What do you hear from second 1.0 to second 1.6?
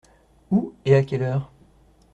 quelle heure?